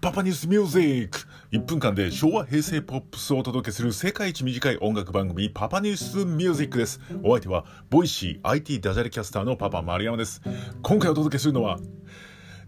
[0.00, 1.18] パパニュースミュージック
[1.52, 7.00] 1分間で昭和平成ポップスをお届けする世界一短い音楽番組パパニュースミュージックです。
[7.22, 10.40] お相手はボイシー IT ダジャレキャスターのパパ丸山です。
[10.80, 11.78] 今回お届けするのは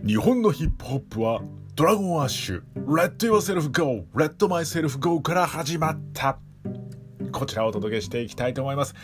[0.07, 1.41] 日本のヒップホップは
[1.75, 6.39] ドラゴンアッシュ Let yourself go Let myself go から始まった。
[7.33, 8.95] こちらをお届けしていきたいと思います。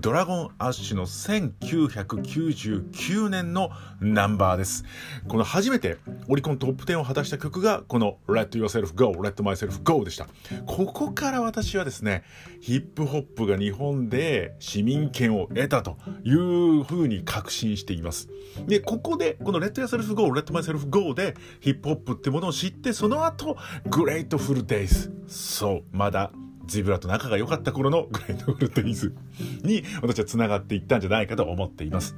[0.00, 4.84] ドラゴンアッシュの1999年のナンバーです。
[5.28, 10.26] この初めてオリコントップ10を果たした曲がこの Let Yourself Go, Let Myself Go でした。
[10.66, 12.24] ここから私はですね、
[12.60, 18.28] ヒップホップが日本で市民権を得たというふうに確信しています。
[18.66, 23.56] で、ここでこの Let Yourself Go, Let Myself Go でヒップホップってものを知って、その後
[23.86, 25.12] Grateful Days。
[25.26, 26.30] そう、まだ
[26.66, 29.14] ジブラと仲が良かった頃のグレートフルテイズ
[29.62, 32.16] に私は繋がっていったんじゃないかと思っています。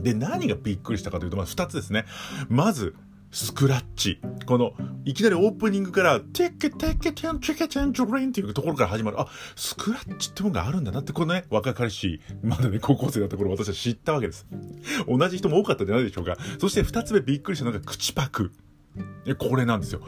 [0.00, 2.04] で、何がびっくりしたかというと、まず2つですね。
[2.48, 2.94] まず、
[3.32, 4.20] スクラッチ。
[4.44, 4.72] この、
[5.04, 9.20] いきなりオープニングから、テッケテッケテンチェケテンジョレンっていうところから始まる。
[9.20, 14.46] あ、スクラッチってものがあるんだなって、このね、若かりし、まだね、高校生だった頃私は知ったわけです。
[15.06, 16.36] 同じ人も多かったんじゃないでしょうか。
[16.58, 18.52] そして2つ目びっくりしたのが口パク。
[19.38, 20.00] これなんですよ。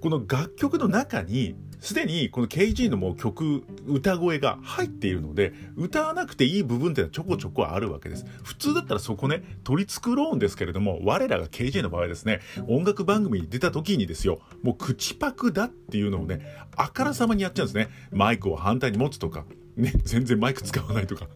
[0.00, 8.26] この楽曲の中に、すでにこの KG のもう曲、歌声が入っているので、歌わなくていい部分っていうのはちょこちょこあるわけです。
[8.42, 16.40] 普通だったらそこね、取り繕うんですけれども、我らが KJ の場合ですね、音楽番組に出た時にですよ、もう口パクだっていうのをね、
[16.76, 17.88] あからさまにやっちゃうんですね。
[18.12, 21.28] マイクを反対に持つとか、ね、全然マイク使わないとか。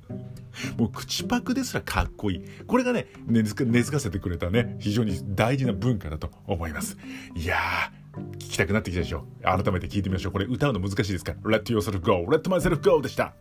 [0.77, 2.45] もう口パクですらかっこいい。
[2.67, 6.97] これがね、根付かせてくれたね、非常に大事な文化だと思います。
[7.35, 9.27] いやー、聞きたくなってきたでしょ。
[9.43, 10.33] 改めて聞いてみましょう。
[10.33, 11.35] これ歌うの難しいですか？
[11.45, 11.59] ら。
[11.59, 13.35] Let yourself go, let myself go でした。